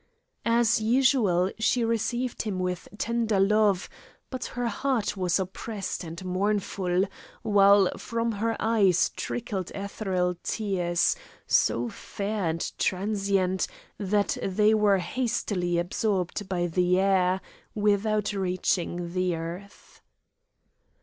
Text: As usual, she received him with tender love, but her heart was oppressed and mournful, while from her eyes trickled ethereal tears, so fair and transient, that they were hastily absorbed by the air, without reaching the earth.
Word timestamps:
As 0.47 0.81
usual, 0.81 1.51
she 1.59 1.85
received 1.85 2.41
him 2.41 2.57
with 2.57 2.87
tender 2.97 3.39
love, 3.39 3.87
but 4.31 4.45
her 4.57 4.65
heart 4.67 5.15
was 5.15 5.37
oppressed 5.37 6.03
and 6.03 6.25
mournful, 6.25 7.03
while 7.43 7.87
from 7.99 8.31
her 8.31 8.57
eyes 8.59 9.09
trickled 9.09 9.69
ethereal 9.75 10.37
tears, 10.41 11.15
so 11.45 11.87
fair 11.87 12.45
and 12.45 12.71
transient, 12.79 13.67
that 13.99 14.39
they 14.41 14.73
were 14.73 14.97
hastily 14.97 15.77
absorbed 15.77 16.49
by 16.49 16.65
the 16.65 16.99
air, 16.99 17.39
without 17.75 18.33
reaching 18.33 19.13
the 19.13 19.35
earth. 19.35 20.01